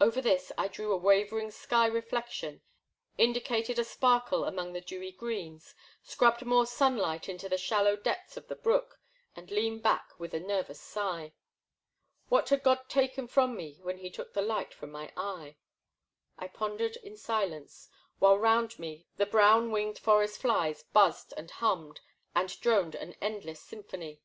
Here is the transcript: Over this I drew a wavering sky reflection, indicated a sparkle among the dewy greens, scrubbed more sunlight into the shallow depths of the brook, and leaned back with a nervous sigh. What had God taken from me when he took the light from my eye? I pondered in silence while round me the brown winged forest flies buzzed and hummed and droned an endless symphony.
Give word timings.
Over 0.00 0.22
this 0.22 0.50
I 0.56 0.68
drew 0.68 0.90
a 0.90 0.96
wavering 0.96 1.50
sky 1.50 1.84
reflection, 1.84 2.62
indicated 3.18 3.78
a 3.78 3.84
sparkle 3.84 4.46
among 4.46 4.72
the 4.72 4.80
dewy 4.80 5.12
greens, 5.12 5.74
scrubbed 6.02 6.46
more 6.46 6.64
sunlight 6.64 7.28
into 7.28 7.46
the 7.46 7.58
shallow 7.58 7.94
depths 7.94 8.38
of 8.38 8.48
the 8.48 8.56
brook, 8.56 8.98
and 9.34 9.50
leaned 9.50 9.82
back 9.82 10.18
with 10.18 10.32
a 10.32 10.40
nervous 10.40 10.80
sigh. 10.80 11.34
What 12.30 12.48
had 12.48 12.62
God 12.62 12.88
taken 12.88 13.26
from 13.28 13.54
me 13.54 13.78
when 13.82 13.98
he 13.98 14.08
took 14.08 14.32
the 14.32 14.40
light 14.40 14.72
from 14.72 14.90
my 14.92 15.12
eye? 15.14 15.56
I 16.38 16.48
pondered 16.48 16.96
in 16.96 17.18
silence 17.18 17.90
while 18.18 18.38
round 18.38 18.78
me 18.78 19.04
the 19.18 19.26
brown 19.26 19.70
winged 19.72 19.98
forest 19.98 20.40
flies 20.40 20.84
buzzed 20.84 21.34
and 21.36 21.50
hummed 21.50 22.00
and 22.34 22.48
droned 22.62 22.94
an 22.94 23.14
endless 23.20 23.60
symphony. 23.60 24.22